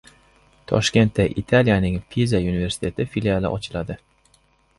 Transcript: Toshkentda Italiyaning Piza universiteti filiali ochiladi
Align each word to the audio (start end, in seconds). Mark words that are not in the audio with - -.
Toshkentda 0.69 1.25
Italiyaning 1.41 1.99
Piza 2.15 2.41
universiteti 2.47 3.07
filiali 3.13 3.53
ochiladi 3.53 4.01